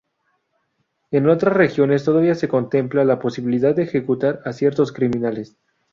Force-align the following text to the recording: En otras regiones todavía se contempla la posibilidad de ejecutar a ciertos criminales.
En 1.11 1.29
otras 1.29 1.53
regiones 1.55 2.03
todavía 2.05 2.33
se 2.33 2.47
contempla 2.47 3.05
la 3.05 3.19
posibilidad 3.19 3.75
de 3.75 3.83
ejecutar 3.83 4.41
a 4.45 4.51
ciertos 4.51 4.91
criminales. 4.91 5.57